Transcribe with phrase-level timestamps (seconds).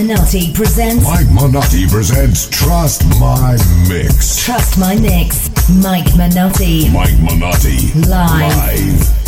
[0.00, 1.04] Manotti presents.
[1.04, 4.42] Mike Manotti presents Trust My Mix.
[4.42, 5.50] Trust My Mix.
[5.68, 6.90] Mike Manotti.
[6.90, 7.94] Mike Manotti.
[8.08, 8.56] Live.
[8.56, 9.19] Live.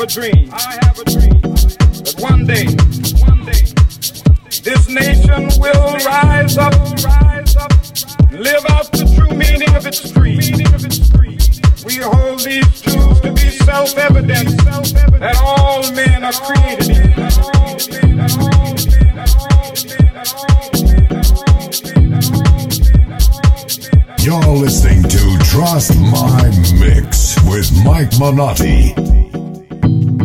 [0.00, 0.48] have a dream.
[0.52, 2.64] I have a dream that one day,
[3.20, 3.66] one day,
[4.62, 6.72] this nation will rise up,
[7.04, 7.70] rise up,
[8.32, 10.56] live out the true meaning of its creed.
[11.84, 14.56] We hold these truths to be self-evident
[15.20, 17.28] that all men are created equal.
[24.24, 29.19] You're listening to Trust My Mix with Mike Manotti.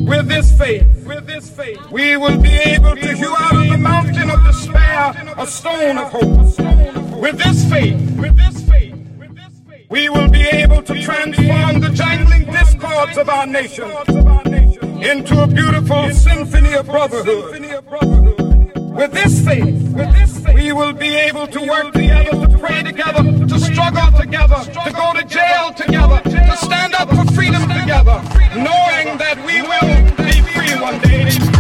[0.05, 3.77] With this faith, with this faith, we will be able to hew out of the
[3.77, 7.19] mountain of despair a stone of hope.
[7.19, 8.95] With this faith, with this faith,
[9.89, 13.89] we will be able to transform the jangling discords of our nation
[15.01, 18.54] into a beautiful symphony of brotherhood.
[18.95, 22.81] With this faith, with this faith, we will be able to work together, to pray
[22.81, 28.21] together, to struggle together, to go to jail together, to stand up for freedom together,
[28.55, 31.54] knowing that we will be free one day.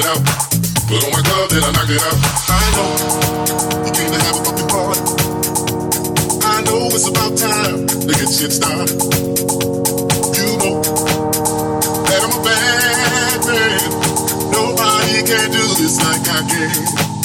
[0.00, 0.22] it out.
[0.88, 2.18] Put on my glove, then I knock it out.
[2.48, 2.90] I know
[3.84, 5.00] you came to have a fucking party.
[6.42, 8.96] I know it's about time to get shit started.
[10.36, 10.80] You know
[12.08, 13.80] that I'm a bad man.
[14.50, 17.19] Nobody can do this like I can.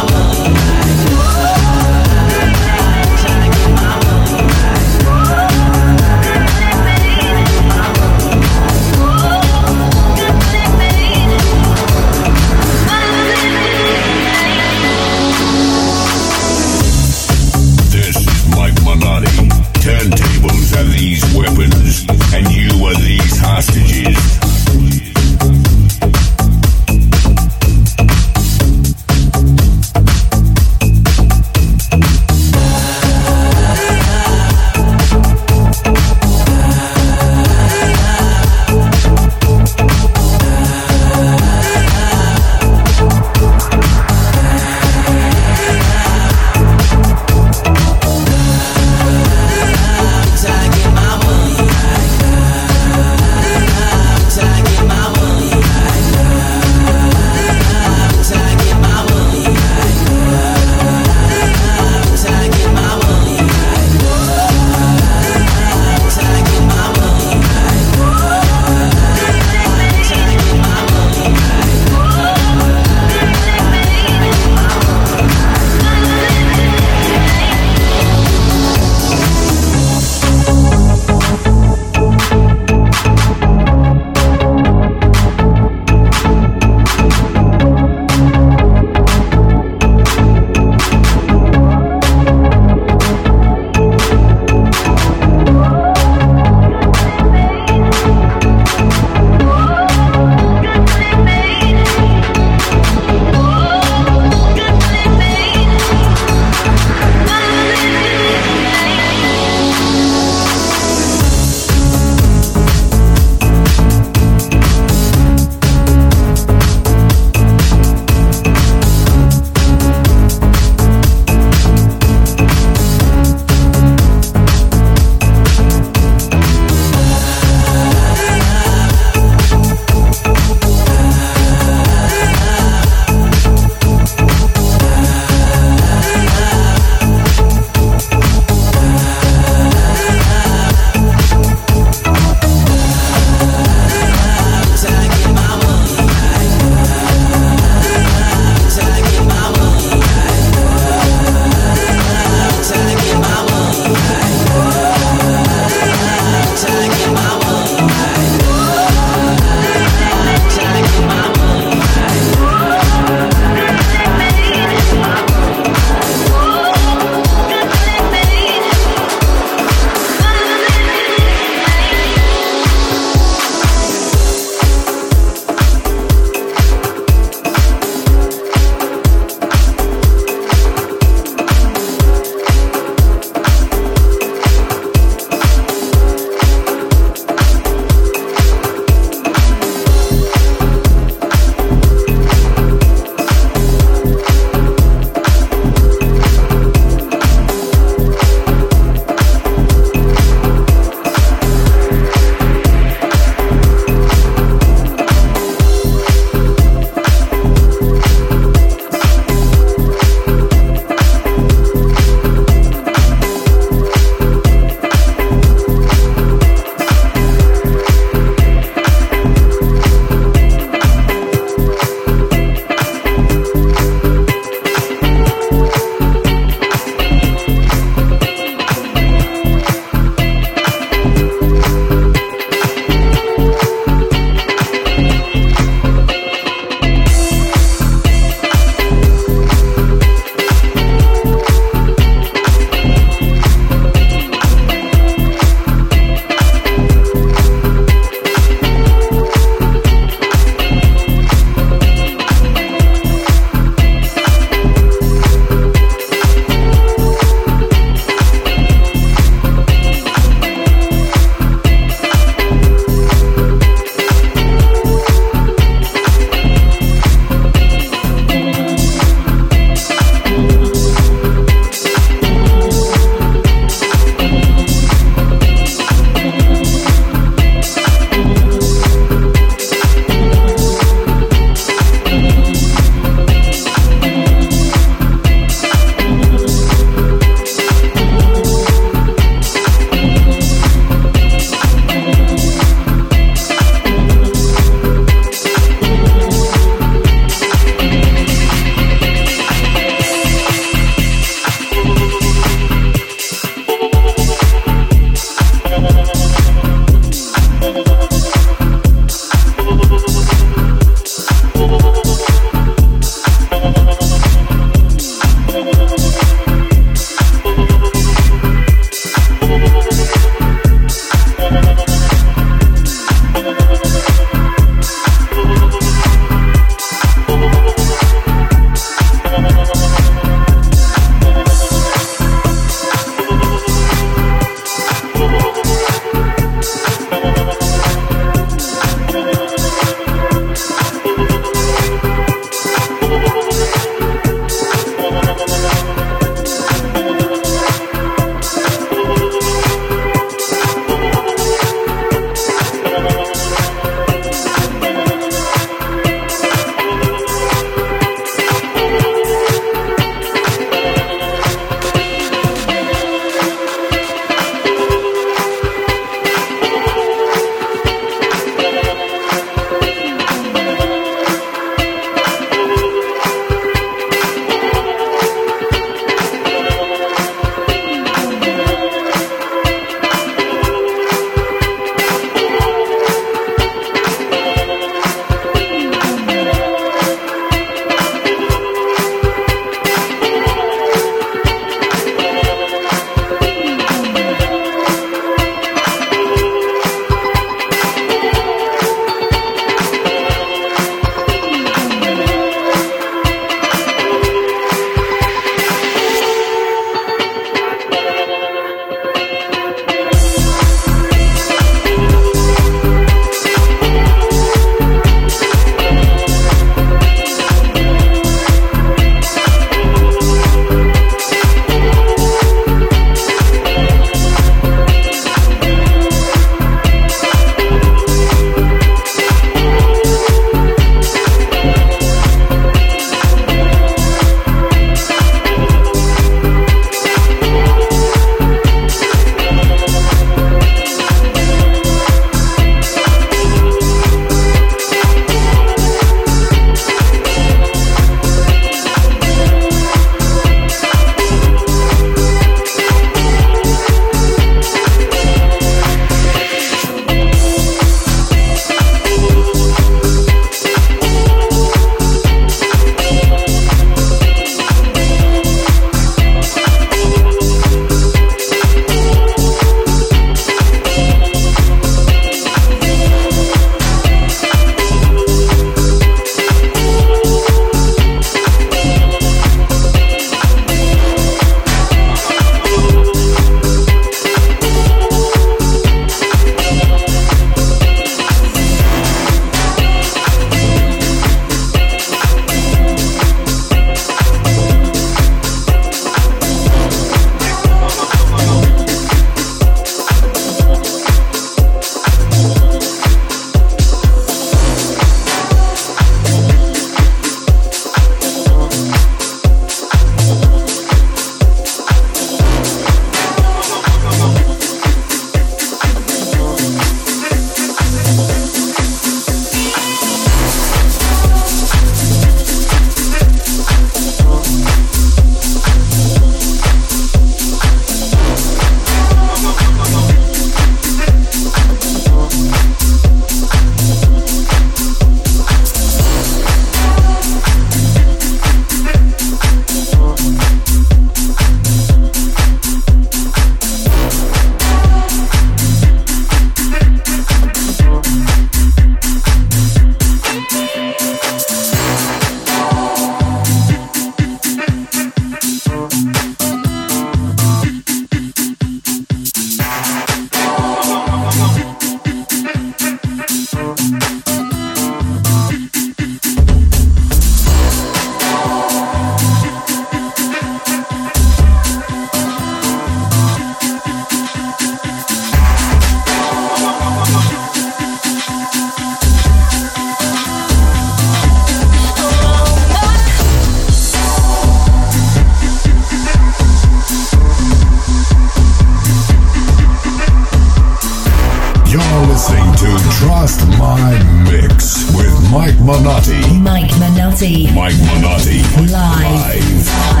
[599.63, 600.00] Live.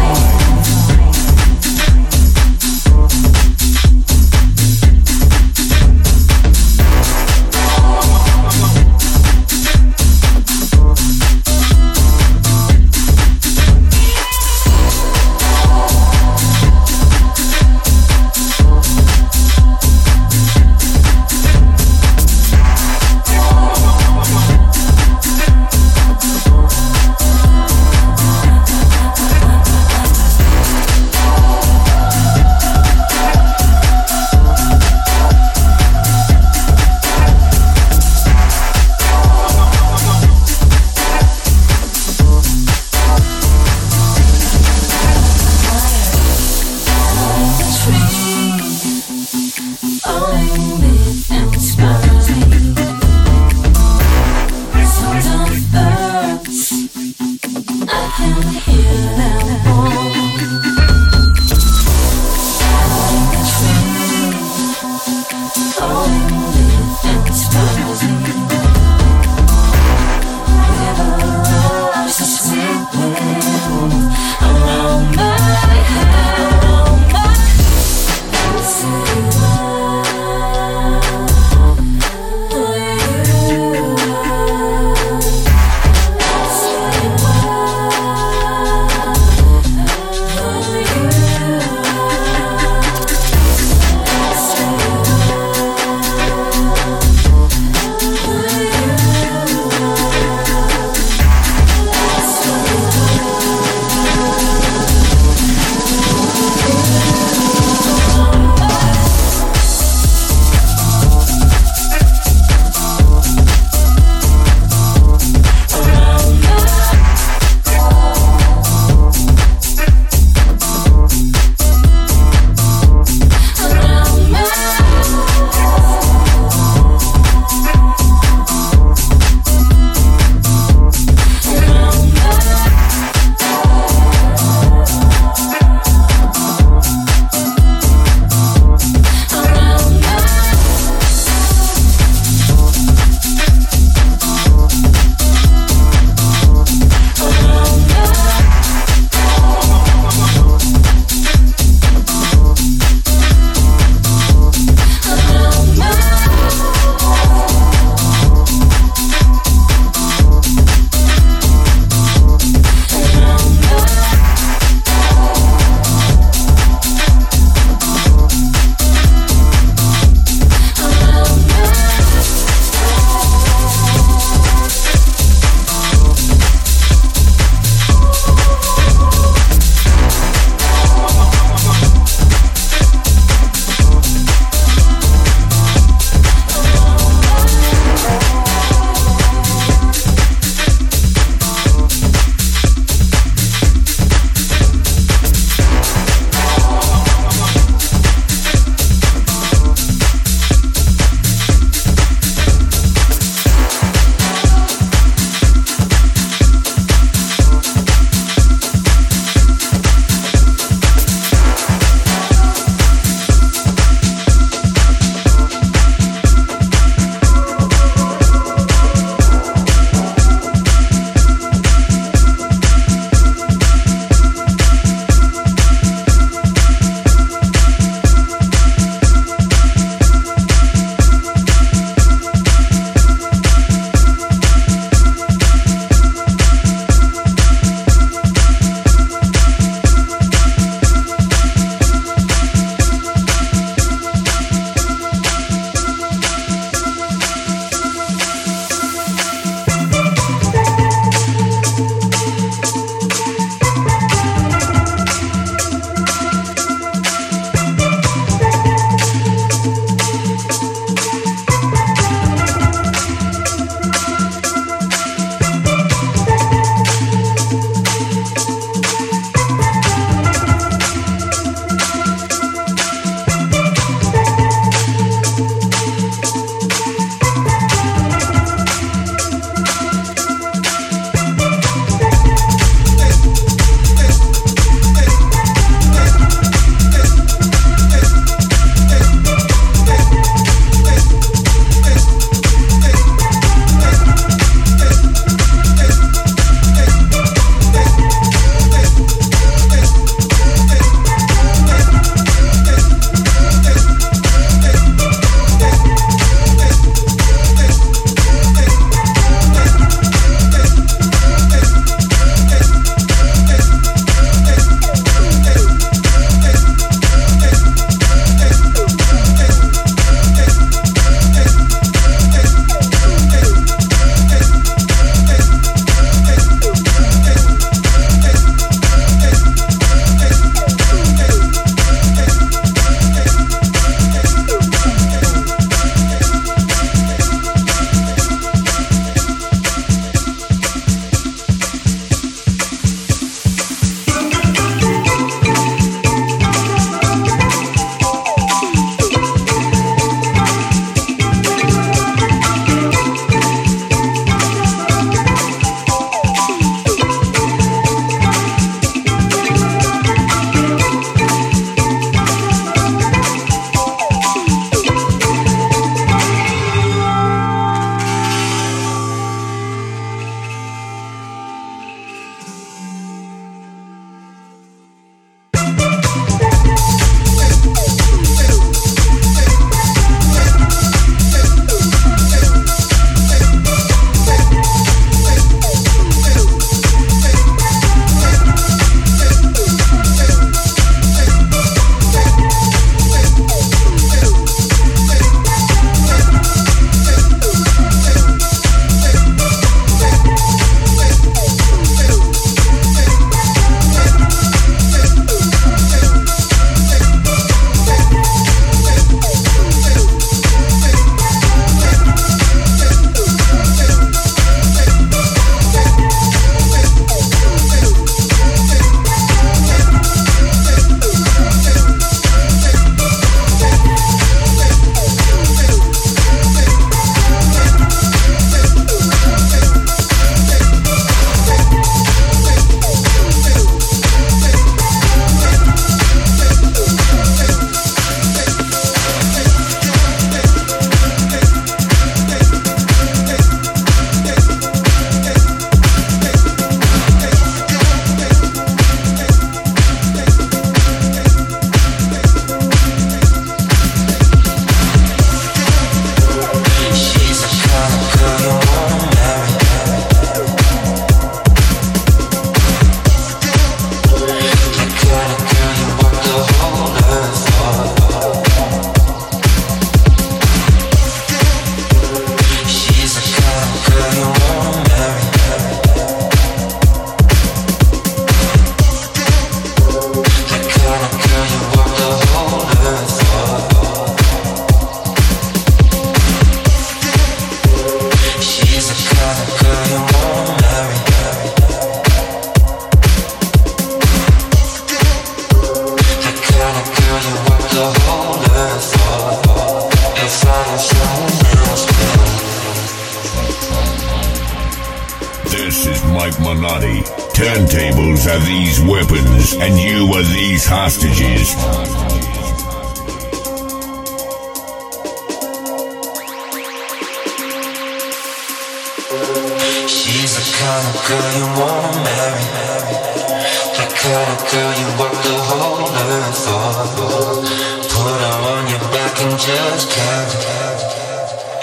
[529.45, 530.31] Just carry.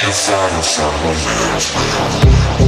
[0.03, 2.68] You find someone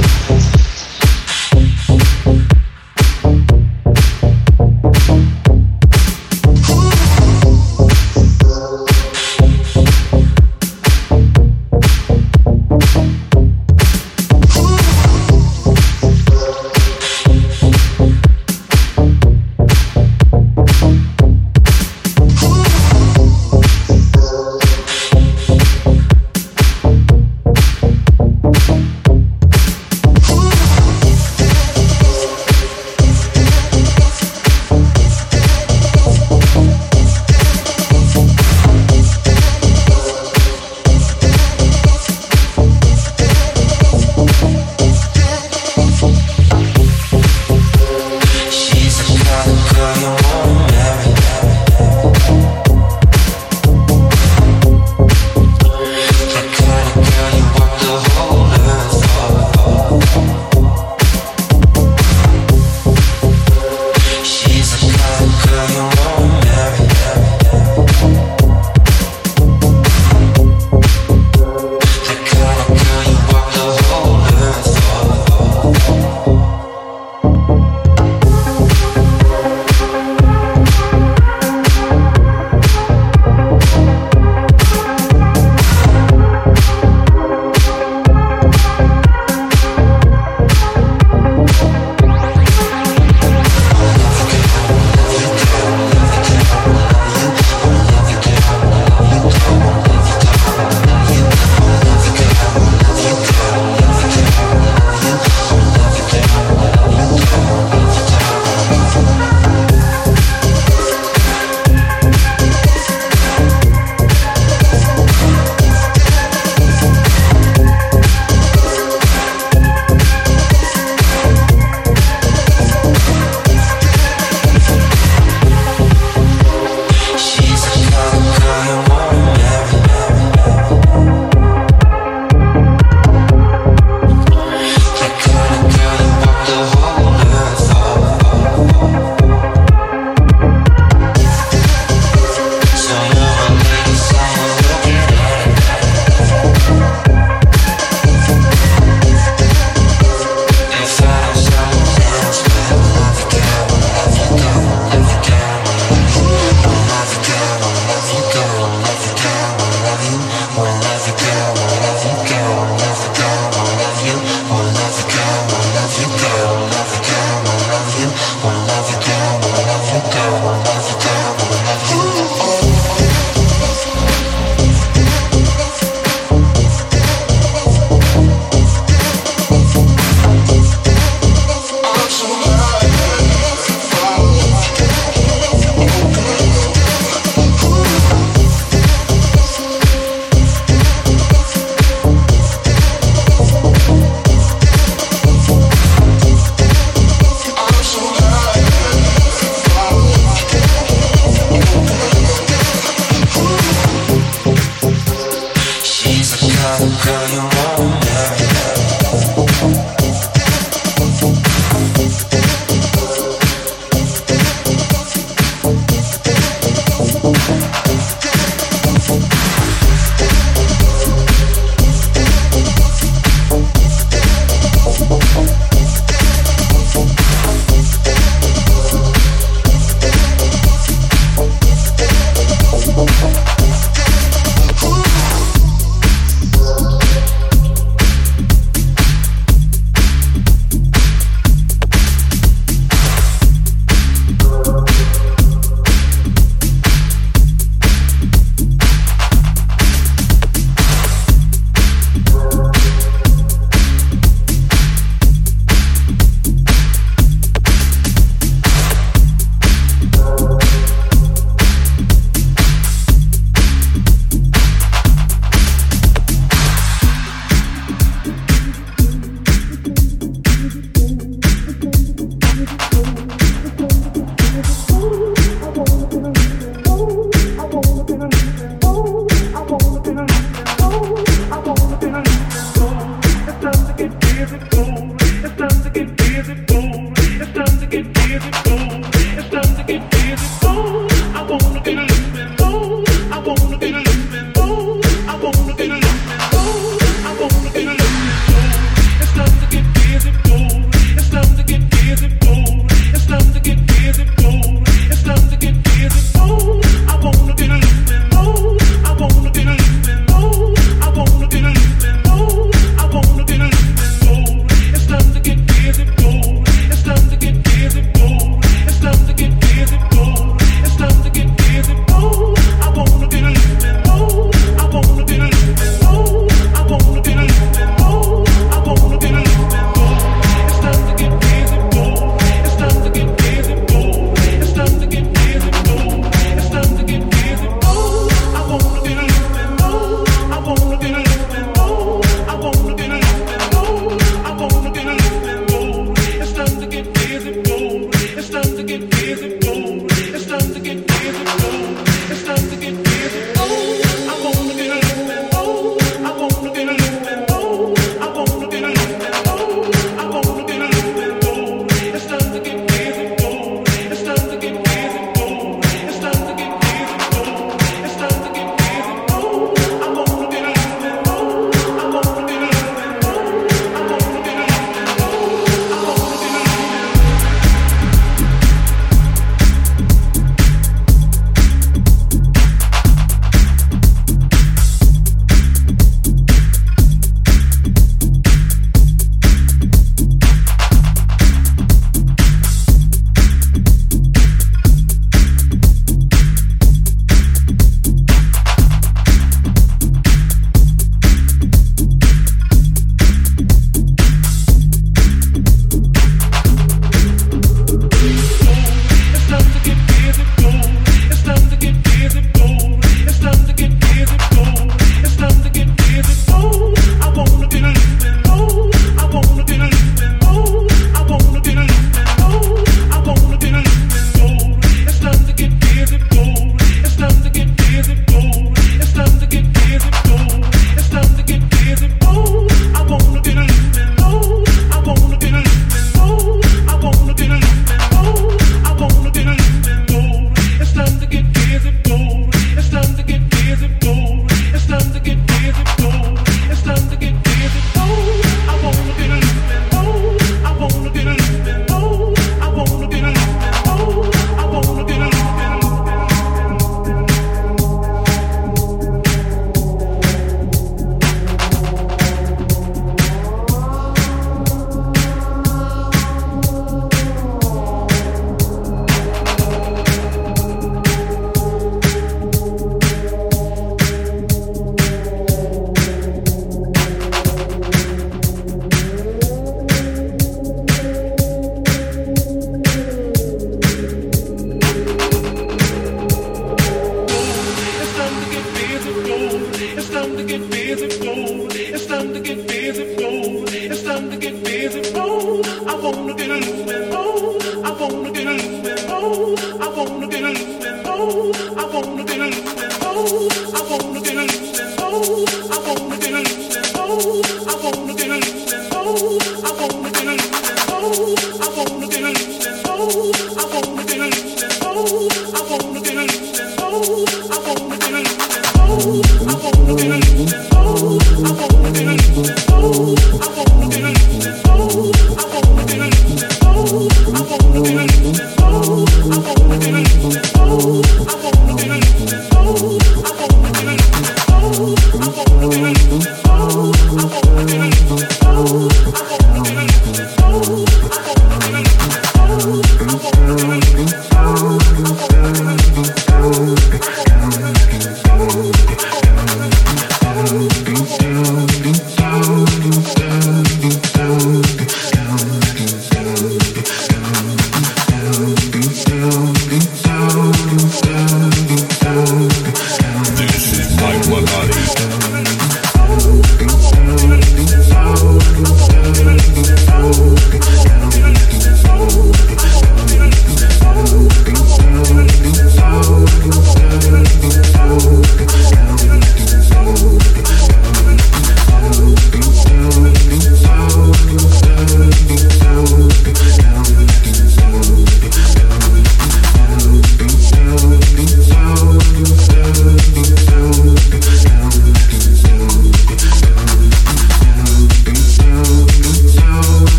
[523.53, 523.70] This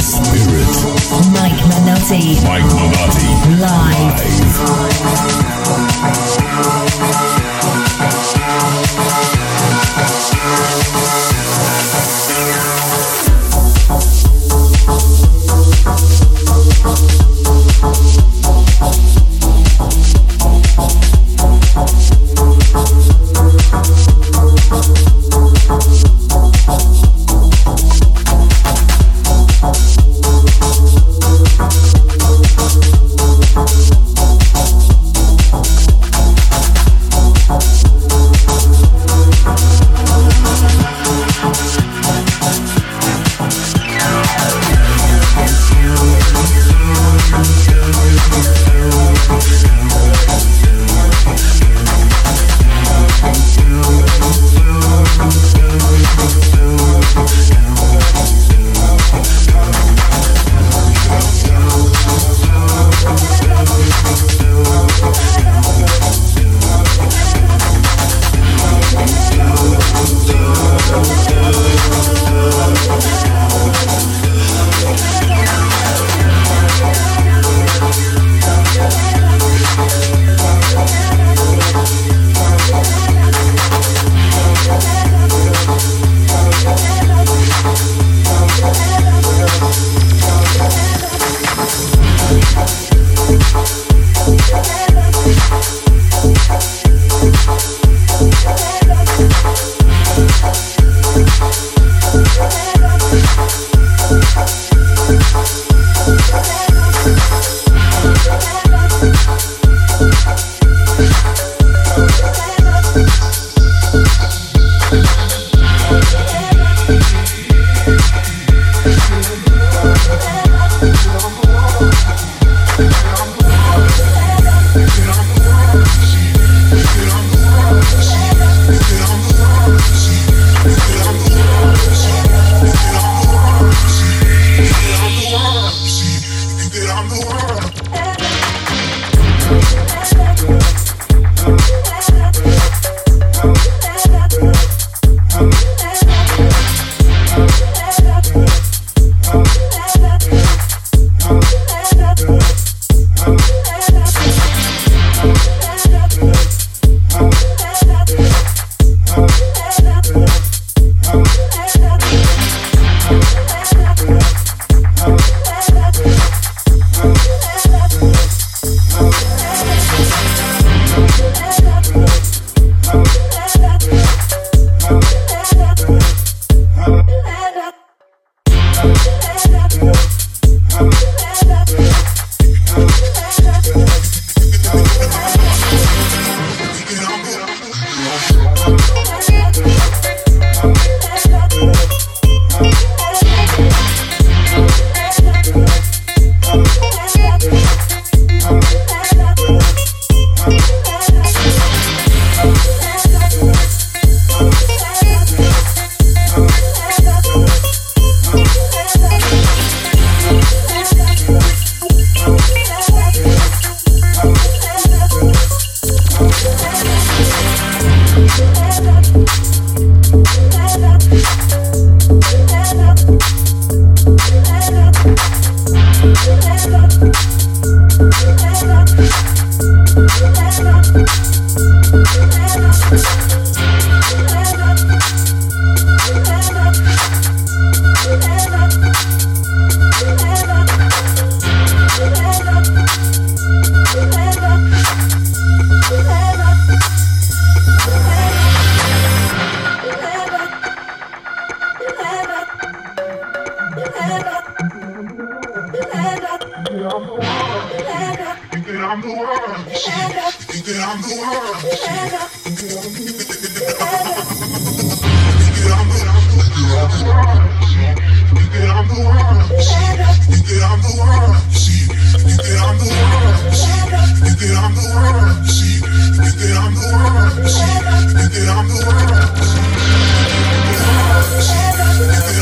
[0.00, 0.66] spirit.
[1.32, 2.40] Mike Manotti.
[2.44, 3.28] Mike Manotti.
[3.60, 5.59] Live.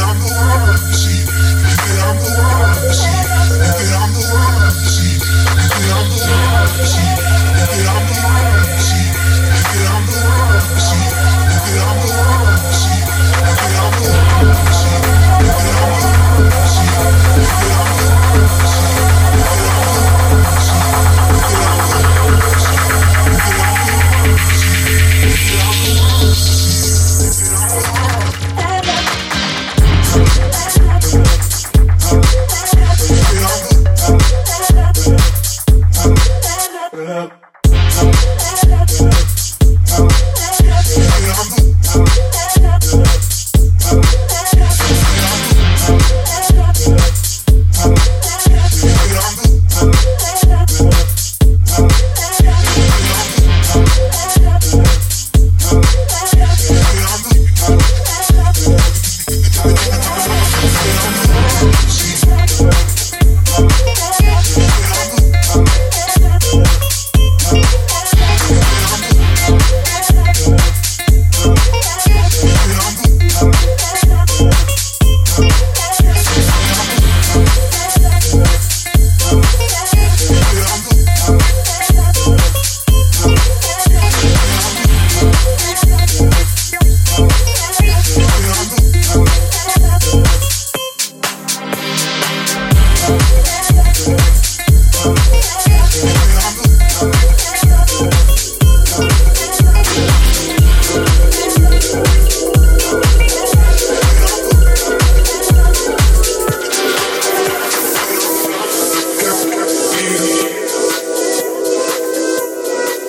[0.09, 0.48] I'm the one.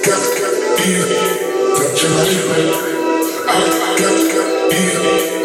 [0.05, 1.07] got here,
[1.77, 2.23] touching my
[3.47, 5.38] I got here.